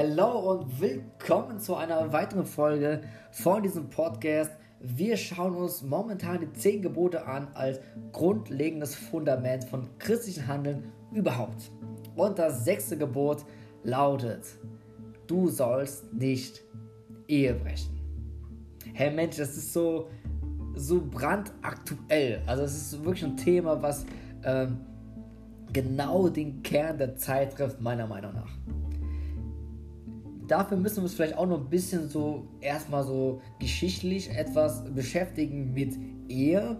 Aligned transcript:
Hallo 0.00 0.52
und 0.52 0.80
willkommen 0.80 1.58
zu 1.58 1.74
einer 1.74 2.12
weiteren 2.12 2.46
Folge 2.46 3.00
von 3.32 3.64
diesem 3.64 3.90
Podcast. 3.90 4.52
Wir 4.78 5.16
schauen 5.16 5.56
uns 5.56 5.82
momentan 5.82 6.38
die 6.38 6.52
10 6.52 6.82
Gebote 6.82 7.26
an 7.26 7.48
als 7.54 7.80
grundlegendes 8.12 8.94
Fundament 8.94 9.64
von 9.64 9.88
christlichen 9.98 10.46
Handeln 10.46 10.92
überhaupt. 11.12 11.72
Und 12.14 12.38
das 12.38 12.64
sechste 12.64 12.96
Gebot 12.96 13.44
lautet, 13.82 14.46
du 15.26 15.48
sollst 15.48 16.14
nicht 16.14 16.62
Ehe 17.26 17.54
brechen. 17.54 17.98
Hey 18.92 19.10
Mensch, 19.10 19.38
das 19.38 19.56
ist 19.56 19.72
so, 19.72 20.10
so 20.76 21.04
brandaktuell. 21.04 22.40
Also 22.46 22.62
es 22.62 22.76
ist 22.76 23.04
wirklich 23.04 23.24
ein 23.24 23.36
Thema, 23.36 23.82
was 23.82 24.06
ähm, 24.44 24.78
genau 25.72 26.28
den 26.28 26.62
Kern 26.62 26.98
der 26.98 27.16
Zeit 27.16 27.56
trifft, 27.56 27.80
meiner 27.80 28.06
Meinung 28.06 28.32
nach 28.34 28.77
dafür 30.48 30.76
müssen 30.76 30.96
wir 30.96 31.02
uns 31.04 31.14
vielleicht 31.14 31.36
auch 31.36 31.46
noch 31.46 31.60
ein 31.60 31.70
bisschen 31.70 32.08
so 32.08 32.48
erstmal 32.60 33.04
so 33.04 33.40
geschichtlich 33.60 34.30
etwas 34.34 34.84
beschäftigen 34.94 35.72
mit 35.72 35.94
Ehe. 36.28 36.76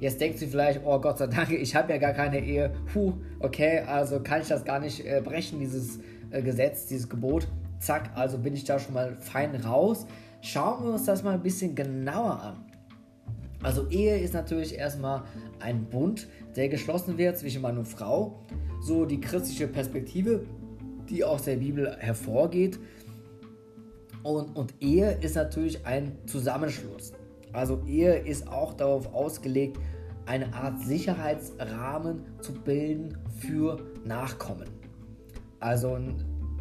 Jetzt 0.00 0.20
denkt 0.20 0.38
sie 0.38 0.46
vielleicht, 0.46 0.80
oh 0.84 1.00
Gott 1.00 1.18
sei 1.18 1.26
Dank, 1.28 1.50
ich 1.50 1.74
habe 1.74 1.92
ja 1.92 1.98
gar 1.98 2.12
keine 2.12 2.40
Ehe. 2.40 2.72
Puh, 2.92 3.14
okay, 3.40 3.80
also 3.80 4.20
kann 4.20 4.42
ich 4.42 4.48
das 4.48 4.64
gar 4.64 4.80
nicht 4.80 5.06
äh, 5.06 5.22
brechen, 5.24 5.60
dieses 5.60 6.00
äh, 6.30 6.42
Gesetz, 6.42 6.86
dieses 6.86 7.08
Gebot. 7.08 7.46
Zack, 7.78 8.10
also 8.14 8.38
bin 8.38 8.54
ich 8.54 8.64
da 8.64 8.78
schon 8.78 8.94
mal 8.94 9.16
fein 9.20 9.54
raus. 9.54 10.06
Schauen 10.40 10.84
wir 10.84 10.92
uns 10.92 11.04
das 11.04 11.22
mal 11.22 11.34
ein 11.34 11.42
bisschen 11.42 11.74
genauer 11.74 12.40
an. 12.40 12.56
Also 13.62 13.88
Ehe 13.88 14.18
ist 14.18 14.34
natürlich 14.34 14.76
erstmal 14.76 15.22
ein 15.60 15.84
Bund, 15.84 16.28
der 16.56 16.68
geschlossen 16.68 17.18
wird 17.18 17.38
zwischen 17.38 17.62
Mann 17.62 17.78
und 17.78 17.86
Frau. 17.86 18.40
So 18.82 19.06
die 19.06 19.20
christliche 19.20 19.66
Perspektive 19.66 20.46
die 21.10 21.24
aus 21.24 21.42
der 21.42 21.56
Bibel 21.56 21.96
hervorgeht. 21.98 22.78
Und, 24.22 24.56
und 24.56 24.74
Ehe 24.80 25.12
ist 25.20 25.36
natürlich 25.36 25.86
ein 25.86 26.18
Zusammenschluss. 26.26 27.12
Also 27.52 27.82
Ehe 27.86 28.16
ist 28.16 28.48
auch 28.48 28.74
darauf 28.74 29.14
ausgelegt, 29.14 29.78
eine 30.26 30.52
Art 30.52 30.80
Sicherheitsrahmen 30.82 32.24
zu 32.40 32.52
bilden 32.52 33.16
für 33.40 33.78
Nachkommen. 34.04 34.68
Also 35.60 35.96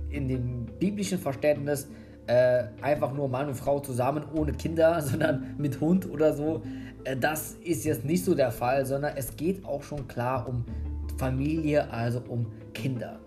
in 0.09 0.27
dem 0.27 0.66
biblischen 0.79 1.19
Verständnis 1.19 1.88
äh, 2.27 2.63
einfach 2.81 3.13
nur 3.13 3.27
Mann 3.27 3.47
und 3.47 3.55
Frau 3.55 3.79
zusammen 3.79 4.23
ohne 4.33 4.53
Kinder, 4.53 5.01
sondern 5.03 5.55
mit 5.57 5.81
Hund 5.81 6.09
oder 6.09 6.33
so. 6.33 6.61
Äh, 7.03 7.17
das 7.17 7.53
ist 7.63 7.85
jetzt 7.85 8.05
nicht 8.05 8.23
so 8.23 8.35
der 8.35 8.51
Fall, 8.51 8.85
sondern 8.85 9.16
es 9.16 9.35
geht 9.35 9.66
auch 9.66 9.83
schon 9.83 10.07
klar 10.07 10.47
um 10.47 10.66
Familie, 11.17 11.89
also 11.91 12.21
um 12.27 12.47
Kinder. 12.73 13.19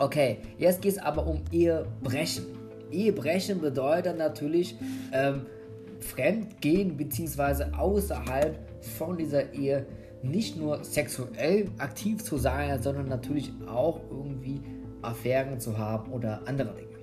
Okay, 0.00 0.38
jetzt 0.56 0.80
geht 0.80 0.92
es 0.92 0.98
aber 0.98 1.26
um 1.26 1.42
Ehebrechen. 1.52 2.46
Ehebrechen 2.90 3.60
bedeutet 3.60 4.16
natürlich 4.16 4.74
ähm, 5.12 5.44
Fremdgehen 6.00 6.96
bzw. 6.96 7.64
außerhalb 7.76 8.58
von 8.96 9.18
dieser 9.18 9.52
Ehe 9.52 9.84
nicht 10.22 10.56
nur 10.56 10.82
sexuell 10.84 11.68
aktiv 11.76 12.24
zu 12.24 12.38
sein, 12.38 12.82
sondern 12.82 13.08
natürlich 13.08 13.52
auch 13.68 14.00
irgendwie 14.10 14.62
Affären 15.02 15.60
zu 15.60 15.76
haben 15.76 16.10
oder 16.12 16.40
andere 16.46 16.74
Dinge. 16.74 16.98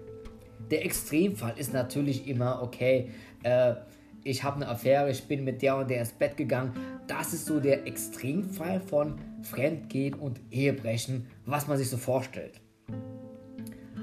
Der 0.72 0.84
Extremfall 0.84 1.53
ist 1.56 1.73
natürlich 1.73 2.28
immer, 2.28 2.64
okay, 2.64 3.12
äh, 3.44 3.75
ich 4.23 4.44
habe 4.44 4.56
eine 4.56 4.70
Affäre, 4.70 5.12
ich 5.12 5.28
bin 5.28 5.44
mit 5.44 5.62
der 5.62 5.78
und 5.78 5.92
der 5.92 6.00
ins 6.00 6.14
Bett 6.14 6.36
gegangen. 6.36 6.73
Das 7.06 7.31
ist 7.31 7.45
so 7.45 7.59
der 7.59 7.86
Extremfall 7.86 8.81
von 8.81 9.20
Fremdgehen 9.44 10.16
und 10.16 10.42
Ehebrechen, 10.50 11.28
was 11.45 11.68
man 11.68 11.78
sich 11.78 11.92
so 11.92 11.97
vorstellt. 11.97 12.59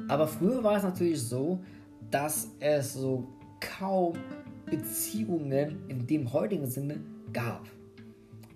Aber 0.08 0.26
früher 0.26 0.62
war 0.62 0.76
es 0.76 0.82
natürlich 0.82 1.22
so, 1.22 1.60
dass 2.10 2.48
es 2.60 2.94
so 2.94 3.28
kaum 3.60 4.14
Beziehungen 4.66 5.84
in 5.88 6.06
dem 6.06 6.32
heutigen 6.32 6.66
Sinne 6.66 7.00
gab. 7.32 7.62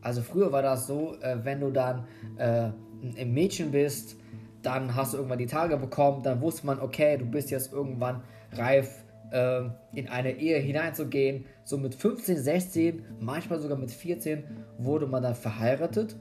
Also 0.01 0.23
früher 0.23 0.53
war 0.53 0.63
das 0.63 0.87
so, 0.87 1.17
äh, 1.21 1.39
wenn 1.43 1.61
du 1.61 1.71
dann 1.71 2.05
äh, 2.37 2.71
ein 3.21 3.33
Mädchen 3.33 3.71
bist, 3.71 4.17
dann 4.63 4.95
hast 4.95 5.13
du 5.13 5.19
irgendwann 5.19 5.39
die 5.39 5.47
Tage 5.47 5.77
bekommen, 5.77 6.23
dann 6.23 6.41
wusste 6.41 6.67
man, 6.67 6.81
okay, 6.81 7.17
du 7.17 7.27
bist 7.27 7.51
jetzt 7.51 7.73
irgendwann 7.73 8.23
reif, 8.53 9.05
äh, 9.31 9.63
in 9.95 10.09
eine 10.09 10.33
Ehe 10.33 10.59
hineinzugehen. 10.59 11.45
So 11.65 11.79
mit 11.79 11.95
15, 11.95 12.37
16, 12.37 13.05
manchmal 13.21 13.61
sogar 13.61 13.79
mit 13.79 13.91
14 13.91 14.45
wurde 14.79 15.07
man 15.07 15.23
dann 15.23 15.35
verheiratet. 15.35 16.17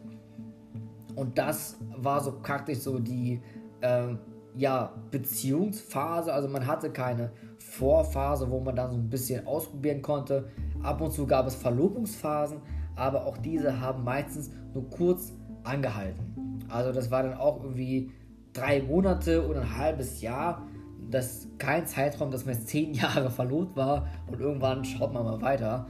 Und 1.16 1.38
das 1.38 1.78
war 1.96 2.22
so 2.22 2.40
praktisch 2.42 2.80
so 2.80 3.00
die 3.00 3.42
äh, 3.82 4.16
ja, 4.58 4.92
Beziehungsphase. 5.12 6.34
Also 6.34 6.48
man 6.48 6.66
hatte 6.66 6.90
keine 6.90 7.32
Vorphase, 7.60 8.50
wo 8.50 8.60
man 8.60 8.76
dann 8.76 8.92
so 8.92 8.98
ein 8.98 9.10
bisschen 9.10 9.46
ausprobieren 9.46 10.02
konnte. 10.02 10.50
Ab 10.82 11.02
und 11.02 11.12
zu 11.12 11.28
gab 11.28 11.48
es 11.48 11.56
Verlobungsphasen, 11.56 12.60
aber 12.96 13.26
auch 13.26 13.38
diese 13.38 13.80
haben 13.80 14.04
meistens 14.04 14.52
nur 14.74 14.90
kurz 14.90 15.34
angehalten. 15.64 16.66
Also 16.70 16.92
das 16.92 17.12
war 17.12 17.24
dann 17.24 17.36
auch 17.36 17.64
irgendwie 17.64 18.12
drei 18.54 18.82
Monate 18.82 19.48
oder 19.48 19.62
ein 19.62 19.78
halbes 19.78 20.22
Jahr. 20.22 20.68
Das 21.10 21.26
ist 21.26 21.60
kein 21.60 21.86
Zeitraum, 21.86 22.32
dass 22.32 22.46
man 22.46 22.56
zehn 22.56 22.94
Jahre 22.96 23.30
verlobt 23.30 23.76
war 23.76 24.08
und 24.28 24.40
irgendwann 24.40 24.84
schaut 24.84 25.14
man 25.14 25.24
mal 25.24 25.42
weiter. 25.42 25.88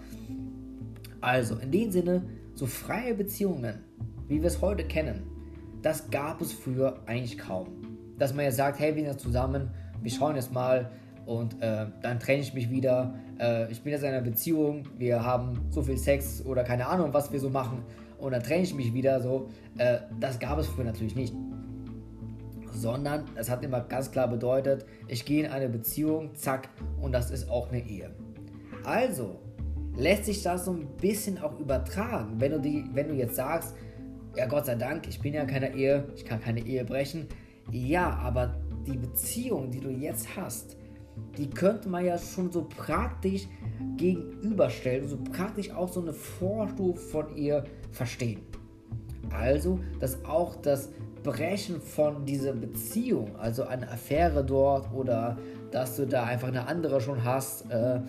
Also 1.21 1.55
in 1.55 1.71
dem 1.71 1.91
Sinne, 1.91 2.23
so 2.53 2.65
freie 2.65 3.13
Beziehungen, 3.13 3.83
wie 4.27 4.41
wir 4.41 4.47
es 4.47 4.61
heute 4.61 4.83
kennen, 4.83 5.23
das 5.81 6.09
gab 6.09 6.41
es 6.41 6.51
früher 6.51 6.99
eigentlich 7.05 7.37
kaum 7.37 7.86
dass 8.17 8.33
man 8.33 8.45
jetzt 8.45 8.57
sagt, 8.57 8.79
hey, 8.79 8.95
wir 8.95 9.03
sind 9.03 9.11
jetzt 9.13 9.23
zusammen, 9.23 9.69
wir 10.01 10.11
schauen 10.11 10.35
jetzt 10.35 10.51
mal 10.53 10.89
und 11.25 11.61
äh, 11.61 11.85
dann 12.01 12.19
trenne 12.19 12.41
ich 12.41 12.53
mich 12.53 12.69
wieder. 12.69 13.13
Äh, 13.39 13.71
ich 13.71 13.81
bin 13.81 13.91
jetzt 13.91 14.03
in 14.03 14.09
einer 14.09 14.21
Beziehung, 14.21 14.83
wir 14.97 15.23
haben 15.23 15.59
so 15.69 15.81
viel 15.81 15.97
Sex 15.97 16.43
oder 16.45 16.63
keine 16.63 16.87
Ahnung, 16.87 17.13
was 17.13 17.31
wir 17.31 17.39
so 17.39 17.49
machen 17.49 17.83
und 18.17 18.31
dann 18.31 18.43
trenne 18.43 18.63
ich 18.63 18.73
mich 18.73 18.93
wieder. 18.93 19.21
So, 19.21 19.49
äh, 19.77 19.99
das 20.19 20.39
gab 20.39 20.57
es 20.57 20.67
früher 20.67 20.85
natürlich 20.85 21.15
nicht. 21.15 21.33
Sondern 22.71 23.25
es 23.35 23.49
hat 23.49 23.63
immer 23.63 23.81
ganz 23.81 24.11
klar 24.11 24.27
bedeutet, 24.27 24.85
ich 25.07 25.25
gehe 25.25 25.45
in 25.45 25.51
eine 25.51 25.67
Beziehung, 25.67 26.35
zack, 26.35 26.69
und 27.01 27.11
das 27.11 27.31
ist 27.31 27.49
auch 27.49 27.69
eine 27.69 27.79
Ehe. 27.79 28.11
Also 28.83 29.39
lässt 29.97 30.25
sich 30.25 30.43
das 30.43 30.65
so 30.65 30.71
ein 30.71 30.87
bisschen 31.01 31.39
auch 31.39 31.59
übertragen, 31.59 32.35
wenn 32.39 32.51
du, 32.51 32.59
die, 32.59 32.85
wenn 32.93 33.07
du 33.07 33.15
jetzt 33.15 33.35
sagst, 33.35 33.75
ja 34.35 34.45
Gott 34.45 34.67
sei 34.67 34.75
Dank, 34.75 35.07
ich 35.07 35.19
bin 35.19 35.33
ja 35.33 35.41
in 35.41 35.47
keiner 35.47 35.73
Ehe, 35.73 36.07
ich 36.15 36.23
kann 36.23 36.39
keine 36.39 36.61
Ehe 36.61 36.85
brechen, 36.85 37.27
ja, 37.71 38.09
aber 38.17 38.55
die 38.85 38.97
Beziehung, 38.97 39.71
die 39.71 39.79
du 39.79 39.89
jetzt 39.89 40.35
hast, 40.35 40.77
die 41.37 41.49
könnte 41.49 41.89
man 41.89 42.05
ja 42.05 42.17
schon 42.17 42.51
so 42.51 42.63
praktisch 42.63 43.47
gegenüberstellen, 43.97 45.07
so 45.07 45.17
praktisch 45.17 45.71
auch 45.71 45.89
so 45.89 46.01
eine 46.01 46.13
Vorstufe 46.13 46.99
von 46.99 47.35
ihr 47.35 47.63
verstehen. 47.91 48.41
Also, 49.31 49.79
dass 49.99 50.23
auch 50.25 50.55
das 50.55 50.89
Brechen 51.23 51.81
von 51.81 52.25
dieser 52.25 52.53
Beziehung, 52.53 53.35
also 53.35 53.63
eine 53.63 53.89
Affäre 53.89 54.45
dort 54.45 54.93
oder 54.93 55.37
dass 55.71 55.97
du 55.97 56.07
da 56.07 56.23
einfach 56.23 56.47
eine 56.47 56.67
andere 56.67 57.01
schon 57.01 57.23
hast, 57.23 57.69
äh, 57.69 57.99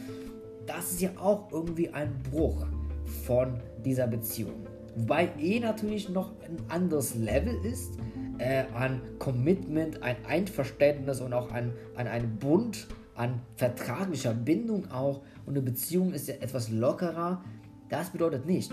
das 0.67 0.93
ist 0.93 1.01
ja 1.01 1.11
auch 1.19 1.51
irgendwie 1.51 1.89
ein 1.89 2.15
Bruch 2.31 2.67
von 3.25 3.61
dieser 3.85 4.07
Beziehung. 4.07 4.67
Wobei 4.95 5.31
eh 5.39 5.61
natürlich 5.61 6.09
noch 6.09 6.33
ein 6.43 6.59
anderes 6.69 7.15
Level 7.15 7.57
ist, 7.65 7.99
äh, 8.39 8.65
an 8.75 9.01
Commitment, 9.19 10.03
ein 10.03 10.17
Einverständnis 10.27 11.21
und 11.21 11.33
auch 11.33 11.53
an, 11.53 11.73
an 11.97 12.07
einen 12.07 12.39
Bund, 12.39 12.87
an 13.15 13.41
vertraglicher 13.57 14.35
Bindung 14.35 14.91
auch. 14.91 15.23
Und 15.45 15.55
eine 15.55 15.63
Beziehung 15.63 16.13
ist 16.13 16.29
ja 16.29 16.35
etwas 16.35 16.71
lockerer. 16.71 17.45
Das 17.89 18.11
bedeutet 18.11 18.47
nicht, 18.47 18.73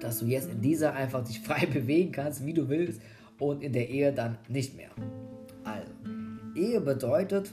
dass 0.00 0.18
du 0.18 0.26
jetzt 0.26 0.50
in 0.50 0.60
dieser 0.60 0.94
einfach 0.94 1.24
dich 1.24 1.40
frei 1.44 1.66
bewegen 1.66 2.12
kannst, 2.12 2.44
wie 2.44 2.52
du 2.52 2.68
willst, 2.68 3.00
und 3.38 3.62
in 3.62 3.72
der 3.72 3.88
Ehe 3.88 4.12
dann 4.12 4.38
nicht 4.48 4.76
mehr. 4.76 4.90
Also, 5.64 5.90
Ehe 6.54 6.80
bedeutet, 6.80 7.52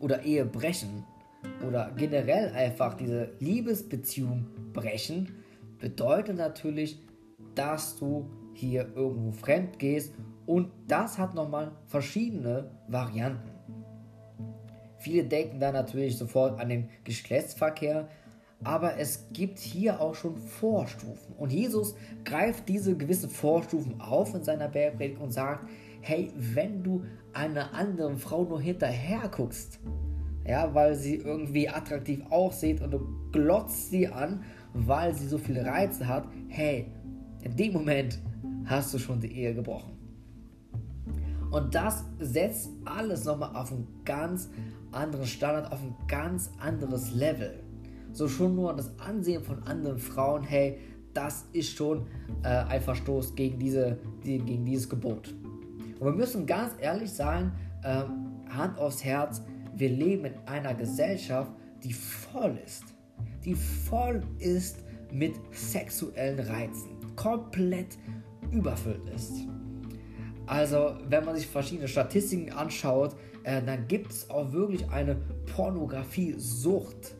oder 0.00 0.22
Ehe 0.22 0.44
brechen, 0.44 1.04
oder 1.66 1.92
generell 1.96 2.50
einfach 2.50 2.94
diese 2.94 3.30
Liebesbeziehung 3.38 4.46
brechen, 4.72 5.28
bedeutet 5.78 6.36
natürlich, 6.36 6.98
dass 7.54 7.96
du 7.96 8.28
hier 8.60 8.88
irgendwo 8.94 9.32
fremd 9.32 9.78
gehst 9.78 10.14
und 10.46 10.70
das 10.86 11.18
hat 11.18 11.34
nochmal 11.34 11.72
verschiedene 11.86 12.70
Varianten. 12.88 13.50
Viele 14.98 15.24
denken 15.24 15.60
da 15.60 15.72
natürlich 15.72 16.18
sofort 16.18 16.60
an 16.60 16.68
den 16.68 16.88
Geschlechtsverkehr, 17.04 18.08
aber 18.62 18.98
es 18.98 19.28
gibt 19.32 19.58
hier 19.58 20.00
auch 20.00 20.14
schon 20.14 20.36
Vorstufen. 20.36 21.34
Und 21.38 21.52
Jesus 21.52 21.94
greift 22.24 22.68
diese 22.68 22.94
gewissen 22.96 23.30
Vorstufen 23.30 24.00
auf 24.00 24.34
in 24.34 24.44
seiner 24.44 24.68
Bergpredigt 24.68 25.20
und 25.20 25.32
sagt, 25.32 25.66
hey, 26.02 26.30
wenn 26.36 26.82
du 26.82 27.04
einer 27.32 27.72
anderen 27.72 28.18
Frau 28.18 28.44
nur 28.44 28.60
hinterher 28.60 29.28
guckst, 29.34 29.78
ja, 30.46 30.74
weil 30.74 30.94
sie 30.94 31.16
irgendwie 31.16 31.68
attraktiv 31.68 32.22
aussieht 32.30 32.82
und 32.82 32.90
du 32.90 33.00
glotzt 33.32 33.90
sie 33.90 34.08
an, 34.08 34.42
weil 34.74 35.14
sie 35.14 35.28
so 35.28 35.38
viele 35.38 35.64
Reize 35.64 36.06
hat, 36.06 36.26
hey, 36.48 36.86
in 37.42 37.56
dem 37.56 37.72
Moment 37.72 38.18
hast 38.66 38.94
du 38.94 38.98
schon 38.98 39.20
die 39.20 39.32
Ehe 39.32 39.54
gebrochen. 39.54 39.92
Und 41.50 41.74
das 41.74 42.04
setzt 42.20 42.70
alles 42.84 43.24
nochmal 43.24 43.54
auf 43.56 43.72
einen 43.72 43.86
ganz 44.04 44.48
anderen 44.92 45.26
Standard, 45.26 45.72
auf 45.72 45.80
ein 45.82 45.94
ganz 46.06 46.50
anderes 46.60 47.12
Level. 47.12 47.62
So 48.12 48.28
schon 48.28 48.54
nur 48.54 48.74
das 48.74 48.98
Ansehen 48.98 49.42
von 49.42 49.62
anderen 49.64 49.98
Frauen, 49.98 50.42
hey, 50.42 50.78
das 51.14 51.46
ist 51.52 51.76
schon 51.76 52.06
äh, 52.42 52.48
ein 52.48 52.80
Verstoß 52.80 53.34
gegen, 53.34 53.58
diese, 53.58 53.98
die, 54.24 54.38
gegen 54.38 54.64
dieses 54.64 54.88
Gebot. 54.88 55.34
Und 55.98 56.06
wir 56.06 56.12
müssen 56.12 56.46
ganz 56.46 56.74
ehrlich 56.80 57.10
sein, 57.10 57.52
äh, 57.82 58.04
Hand 58.48 58.78
aufs 58.78 59.04
Herz, 59.04 59.42
wir 59.74 59.88
leben 59.88 60.26
in 60.26 60.34
einer 60.46 60.74
Gesellschaft, 60.74 61.52
die 61.82 61.92
voll 61.92 62.58
ist. 62.64 62.84
Die 63.44 63.54
voll 63.54 64.22
ist 64.38 64.78
mit 65.12 65.34
sexuellen 65.52 66.40
Reizen. 66.40 66.90
Komplett 67.16 67.98
überfüllt 68.52 69.08
ist. 69.14 69.32
Also, 70.46 70.94
wenn 71.08 71.24
man 71.24 71.36
sich 71.36 71.46
verschiedene 71.46 71.86
Statistiken 71.86 72.52
anschaut, 72.52 73.14
äh, 73.44 73.62
dann 73.62 73.86
gibt 73.86 74.10
es 74.10 74.28
auch 74.30 74.52
wirklich 74.52 74.88
eine 74.90 75.16
Pornografie-Sucht. 75.54 77.14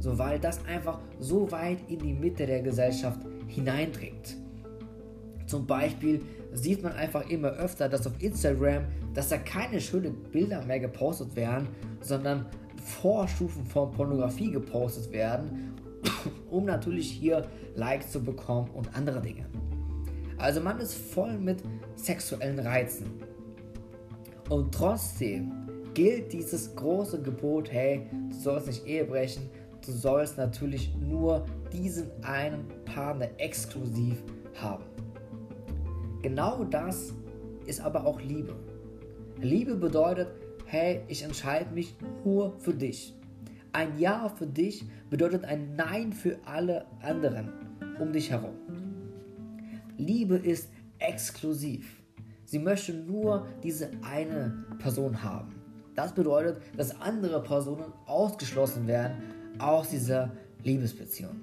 So, 0.00 0.18
weil 0.18 0.38
das 0.38 0.64
einfach 0.66 1.00
so 1.18 1.50
weit 1.50 1.78
in 1.88 2.00
die 2.00 2.12
Mitte 2.12 2.46
der 2.46 2.60
Gesellschaft 2.60 3.20
hineindringt. 3.46 4.36
Zum 5.46 5.66
Beispiel 5.66 6.20
sieht 6.52 6.82
man 6.82 6.92
einfach 6.92 7.28
immer 7.30 7.48
öfter, 7.48 7.88
dass 7.88 8.06
auf 8.06 8.14
Instagram, 8.20 8.84
dass 9.14 9.28
da 9.28 9.38
keine 9.38 9.80
schönen 9.80 10.14
Bilder 10.30 10.64
mehr 10.64 10.80
gepostet 10.80 11.34
werden, 11.36 11.68
sondern 12.00 12.46
Vorstufen 12.82 13.64
von 13.64 13.90
Pornografie 13.92 14.50
gepostet 14.50 15.10
werden, 15.12 15.74
um 16.50 16.64
natürlich 16.66 17.10
hier 17.10 17.46
Likes 17.74 18.12
zu 18.12 18.22
bekommen 18.22 18.68
und 18.74 18.94
andere 18.94 19.20
Dinge. 19.20 19.46
Also 20.44 20.60
man 20.60 20.78
ist 20.78 20.92
voll 20.92 21.38
mit 21.38 21.62
sexuellen 21.96 22.58
Reizen. 22.58 23.06
Und 24.50 24.74
trotzdem 24.74 25.50
gilt 25.94 26.34
dieses 26.34 26.76
große 26.76 27.22
Gebot, 27.22 27.72
hey, 27.72 28.06
du 28.28 28.36
sollst 28.36 28.66
nicht 28.66 28.86
Ehe 28.86 29.06
brechen, 29.06 29.48
du 29.86 29.90
sollst 29.90 30.36
natürlich 30.36 30.94
nur 30.96 31.46
diesen 31.72 32.10
einen 32.22 32.68
Partner 32.84 33.30
exklusiv 33.38 34.22
haben. 34.54 34.84
Genau 36.20 36.62
das 36.64 37.14
ist 37.64 37.80
aber 37.80 38.04
auch 38.04 38.20
Liebe. 38.20 38.54
Liebe 39.40 39.76
bedeutet, 39.76 40.28
hey, 40.66 41.00
ich 41.08 41.22
entscheide 41.22 41.72
mich 41.72 41.96
nur 42.22 42.52
für 42.58 42.74
dich. 42.74 43.14
Ein 43.72 43.98
Ja 43.98 44.28
für 44.28 44.46
dich 44.46 44.84
bedeutet 45.08 45.46
ein 45.46 45.74
Nein 45.74 46.12
für 46.12 46.36
alle 46.44 46.84
anderen 47.00 47.50
um 47.98 48.12
dich 48.12 48.30
herum. 48.30 48.56
Liebe 49.96 50.36
ist 50.36 50.68
exklusiv. 50.98 52.02
Sie 52.44 52.58
möchte 52.58 52.92
nur 52.92 53.46
diese 53.62 53.90
eine 54.02 54.64
Person 54.78 55.22
haben. 55.22 55.54
Das 55.94 56.14
bedeutet, 56.14 56.60
dass 56.76 57.00
andere 57.00 57.42
Personen 57.42 57.92
ausgeschlossen 58.06 58.86
werden 58.86 59.22
aus 59.58 59.90
dieser 59.90 60.32
Liebesbeziehung. 60.62 61.40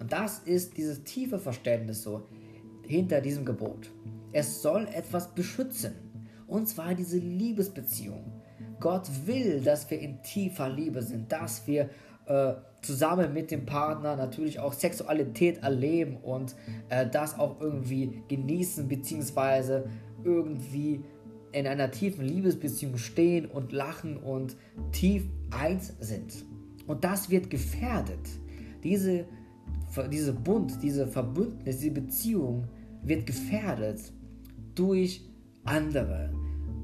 Und 0.00 0.12
das 0.12 0.40
ist 0.40 0.76
dieses 0.76 1.02
tiefe 1.04 1.38
Verständnis 1.38 2.02
so 2.02 2.26
hinter 2.86 3.20
diesem 3.20 3.44
Gebot. 3.44 3.90
Es 4.32 4.62
soll 4.62 4.88
etwas 4.94 5.34
beschützen. 5.34 5.94
Und 6.46 6.68
zwar 6.68 6.94
diese 6.94 7.18
Liebesbeziehung. 7.18 8.32
Gott 8.80 9.08
will, 9.26 9.60
dass 9.60 9.90
wir 9.90 10.00
in 10.00 10.22
tiefer 10.22 10.68
Liebe 10.68 11.02
sind, 11.02 11.30
dass 11.30 11.66
wir 11.66 11.90
äh, 12.28 12.54
zusammen 12.82 13.32
mit 13.32 13.50
dem 13.50 13.66
Partner 13.66 14.16
natürlich 14.16 14.60
auch 14.60 14.72
Sexualität 14.72 15.62
erleben 15.62 16.16
und 16.18 16.54
äh, 16.88 17.06
das 17.08 17.38
auch 17.38 17.60
irgendwie 17.60 18.22
genießen, 18.28 18.86
beziehungsweise 18.86 19.88
irgendwie 20.24 21.02
in 21.52 21.66
einer 21.66 21.90
tiefen 21.90 22.24
Liebesbeziehung 22.24 22.98
stehen 22.98 23.46
und 23.46 23.72
lachen 23.72 24.16
und 24.16 24.56
tief 24.92 25.24
eins 25.50 25.94
sind. 26.00 26.44
Und 26.86 27.04
das 27.04 27.30
wird 27.30 27.50
gefährdet. 27.50 28.20
Diese, 28.84 29.24
diese 30.10 30.32
Bund, 30.32 30.82
diese 30.82 31.06
Verbündnis, 31.06 31.78
diese 31.78 31.92
Beziehung 31.92 32.68
wird 33.02 33.26
gefährdet 33.26 34.00
durch 34.74 35.24
andere, 35.64 36.32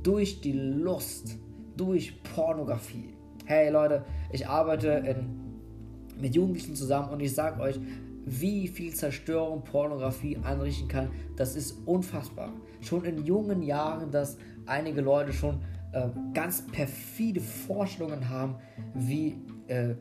durch 0.02 0.40
die 0.40 0.52
Lust, 0.52 1.36
durch 1.76 2.22
Pornografie. 2.22 3.14
Hey 3.46 3.68
Leute, 3.68 4.06
ich 4.32 4.48
arbeite 4.48 4.88
in, 4.88 6.18
mit 6.18 6.34
Jugendlichen 6.34 6.74
zusammen 6.74 7.10
und 7.10 7.20
ich 7.20 7.34
sage 7.34 7.60
euch, 7.60 7.78
wie 8.24 8.68
viel 8.68 8.94
Zerstörung 8.94 9.62
Pornografie 9.64 10.38
anrichten 10.42 10.88
kann, 10.88 11.10
das 11.36 11.54
ist 11.54 11.76
unfassbar. 11.84 12.54
Schon 12.80 13.04
in 13.04 13.22
jungen 13.26 13.62
Jahren, 13.62 14.10
dass 14.10 14.38
einige 14.64 15.02
Leute 15.02 15.34
schon 15.34 15.60
äh, 15.92 16.08
ganz 16.32 16.66
perfide 16.68 17.42
Vorstellungen 17.42 18.30
haben, 18.30 18.54
wie 18.94 19.36
äh, 19.66 19.94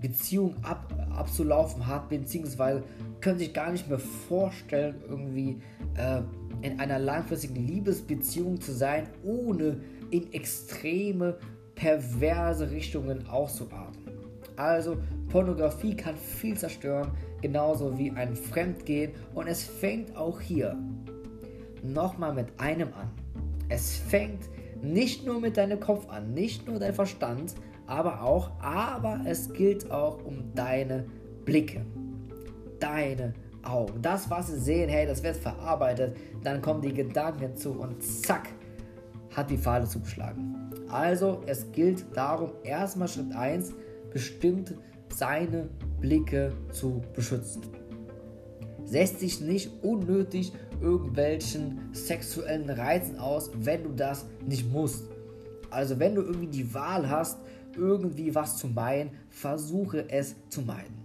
Beziehung 0.00 0.56
ab, 0.64 0.92
abzulaufen 1.14 1.86
hat, 1.86 2.08
beziehungsweise 2.08 2.82
können 3.20 3.38
sich 3.38 3.54
gar 3.54 3.70
nicht 3.70 3.88
mehr 3.88 4.00
vorstellen, 4.00 4.96
irgendwie 5.08 5.60
äh, 5.96 6.22
in 6.62 6.80
einer 6.80 6.98
langfristigen 6.98 7.54
Liebesbeziehung 7.54 8.60
zu 8.60 8.72
sein, 8.72 9.06
ohne 9.22 9.80
in 10.10 10.32
extreme, 10.32 11.36
perverse 11.74 12.70
Richtungen 12.70 13.26
auszuarten. 13.28 14.02
Also 14.56 14.96
Pornografie 15.28 15.96
kann 15.96 16.16
viel 16.16 16.56
zerstören, 16.56 17.10
genauso 17.42 17.98
wie 17.98 18.10
ein 18.12 18.36
Fremdgehen 18.36 19.12
und 19.34 19.48
es 19.48 19.64
fängt 19.64 20.16
auch 20.16 20.40
hier 20.40 20.78
nochmal 21.82 22.32
mit 22.32 22.48
einem 22.58 22.88
an. 22.94 23.10
Es 23.68 23.96
fängt 23.96 24.48
nicht 24.82 25.26
nur 25.26 25.40
mit 25.40 25.56
deinem 25.56 25.80
Kopf 25.80 26.08
an, 26.08 26.34
nicht 26.34 26.68
nur 26.68 26.78
dein 26.78 26.94
Verstand, 26.94 27.54
aber 27.86 28.22
auch, 28.22 28.50
aber 28.60 29.20
es 29.26 29.52
gilt 29.52 29.90
auch 29.90 30.24
um 30.24 30.54
deine 30.54 31.04
Blicke, 31.44 31.84
deine 32.78 33.34
Augen. 33.62 34.00
Das, 34.00 34.30
was 34.30 34.48
sie 34.48 34.58
sehen, 34.58 34.88
hey, 34.88 35.06
das 35.06 35.22
wird 35.22 35.36
verarbeitet, 35.36 36.16
dann 36.42 36.60
kommen 36.62 36.82
die 36.82 36.92
Gedanken 36.92 37.56
zu 37.56 37.72
und 37.72 38.02
zack, 38.02 38.48
hat 39.34 39.50
die 39.50 39.56
Falle 39.56 39.86
zugeschlagen. 39.86 40.70
Also, 40.88 41.42
es 41.46 41.70
gilt 41.72 42.04
darum, 42.14 42.52
erstmal 42.62 43.08
Schritt 43.08 43.34
1, 43.34 43.72
bestimmt 44.12 44.74
seine 45.08 45.68
Blicke 46.00 46.52
zu 46.70 47.02
beschützen. 47.14 47.62
Setz 48.84 49.18
dich 49.18 49.40
nicht 49.40 49.70
unnötig 49.82 50.52
irgendwelchen 50.80 51.80
sexuellen 51.92 52.68
Reizen 52.68 53.18
aus, 53.18 53.50
wenn 53.54 53.84
du 53.84 53.90
das 53.90 54.26
nicht 54.46 54.70
musst. 54.70 55.04
Also 55.70 55.98
wenn 55.98 56.14
du 56.14 56.22
irgendwie 56.22 56.46
die 56.46 56.74
Wahl 56.74 57.08
hast, 57.08 57.38
irgendwie 57.76 58.34
was 58.34 58.58
zu 58.58 58.68
meiden, 58.68 59.10
versuche 59.30 60.08
es 60.08 60.36
zu 60.48 60.62
meiden. 60.62 61.03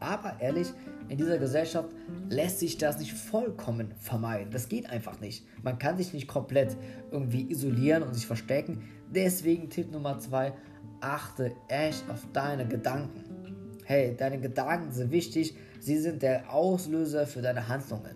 Aber 0.00 0.40
ehrlich, 0.40 0.72
in 1.08 1.18
dieser 1.18 1.38
Gesellschaft 1.38 1.90
lässt 2.28 2.58
sich 2.58 2.78
das 2.78 2.98
nicht 2.98 3.12
vollkommen 3.12 3.92
vermeiden. 3.98 4.50
Das 4.50 4.68
geht 4.68 4.88
einfach 4.88 5.20
nicht. 5.20 5.44
Man 5.62 5.78
kann 5.78 5.96
sich 5.96 6.12
nicht 6.14 6.26
komplett 6.26 6.76
irgendwie 7.10 7.50
isolieren 7.50 8.02
und 8.02 8.14
sich 8.14 8.26
verstecken. 8.26 8.82
Deswegen 9.10 9.68
Tipp 9.70 9.92
Nummer 9.92 10.18
zwei, 10.18 10.54
achte 11.00 11.52
echt 11.68 12.08
auf 12.08 12.26
deine 12.32 12.66
Gedanken. 12.66 13.24
Hey, 13.84 14.14
deine 14.16 14.40
Gedanken 14.40 14.92
sind 14.92 15.10
wichtig. 15.10 15.54
Sie 15.80 15.98
sind 15.98 16.22
der 16.22 16.52
Auslöser 16.52 17.26
für 17.26 17.42
deine 17.42 17.68
Handlungen. 17.68 18.14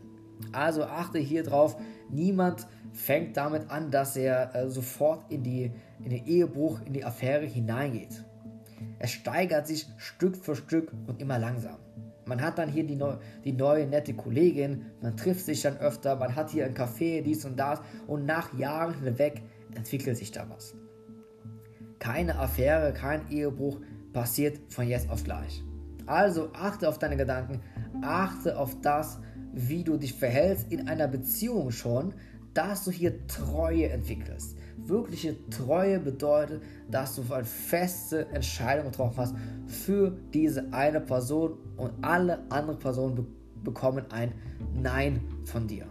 Also 0.53 0.85
achte 0.85 1.19
hier 1.19 1.43
drauf. 1.43 1.77
Niemand 2.11 2.67
fängt 2.93 3.37
damit 3.37 3.71
an, 3.71 3.91
dass 3.91 4.17
er 4.17 4.55
äh, 4.55 4.71
sofort 4.71 5.31
in, 5.31 5.43
die, 5.43 5.73
in 6.03 6.11
den 6.11 6.27
Ehebruch, 6.27 6.81
in 6.85 6.93
die 6.93 7.05
Affäre 7.05 7.45
hineingeht. 7.45 8.25
Es 8.99 9.11
steigert 9.11 9.67
sich 9.67 9.87
Stück 9.97 10.37
für 10.37 10.57
Stück 10.57 10.93
und 11.07 11.21
immer 11.21 11.39
langsam. 11.39 11.77
Man 12.27 12.41
hat 12.41 12.59
dann 12.59 12.71
hier 12.71 12.85
die, 12.85 12.97
neu, 12.97 13.17
die 13.45 13.53
neue 13.53 13.87
nette 13.87 14.15
Kollegin, 14.15 14.87
man 15.03 15.17
trifft 15.17 15.45
sich 15.45 15.61
dann 15.63 15.77
öfter, 15.77 16.17
man 16.17 16.35
hat 16.35 16.51
hier 16.51 16.65
ein 16.65 16.75
Café, 16.75 17.23
dies 17.23 17.45
und 17.45 17.59
das 17.59 17.81
und 18.07 18.25
nach 18.25 18.57
Jahren 18.59 18.95
hinweg 19.03 19.43
entwickelt 19.75 20.17
sich 20.17 20.33
da 20.33 20.49
was. 20.49 20.75
Keine 21.99 22.39
Affäre, 22.39 22.93
kein 22.93 23.31
Ehebruch 23.31 23.81
passiert 24.13 24.59
von 24.69 24.89
jetzt 24.89 25.11
auf 25.11 25.25
gleich. 25.25 25.63
Also 26.07 26.51
achte 26.53 26.89
auf 26.89 26.99
deine 26.99 27.17
Gedanken, 27.17 27.61
achte 28.03 28.59
auf 28.59 28.81
das, 28.81 29.19
wie 29.53 29.85
du 29.85 29.97
dich 29.97 30.15
verhältst 30.15 30.71
in 30.73 30.89
einer 30.89 31.09
Beziehung 31.09 31.71
schon, 31.71 32.15
dass 32.55 32.85
du 32.85 32.91
hier 32.91 33.27
Treue 33.27 33.89
entwickelst. 33.89 34.57
Wirkliche 34.77 35.37
Treue 35.51 36.01
bedeutet, 36.01 36.63
dass 36.91 37.17
du 37.17 37.23
eine 37.33 37.45
feste 37.45 38.27
Entscheidung 38.29 38.87
getroffen 38.87 39.19
hast 39.19 39.35
für 39.67 40.17
diese 40.33 40.73
eine 40.73 41.01
Person 41.01 41.59
und 41.77 41.93
alle 42.03 42.51
anderen 42.51 42.79
Personen 42.79 43.17
be 43.17 43.27
bekommen 43.65 44.05
ein 44.11 44.35
Nein 44.75 45.23
von 45.47 45.67
dir. 45.67 45.87